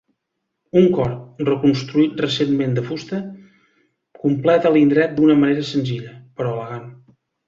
Un 0.79 0.85
cor, 0.93 1.11
reconstruït 1.49 2.23
recentment 2.23 2.73
de 2.77 2.83
fusta, 2.87 3.19
completa 4.23 4.71
l'indret 4.77 5.13
d'una 5.19 5.37
manera 5.43 5.67
senzilla, 5.73 6.15
però 6.41 6.55
elegant. 6.57 6.89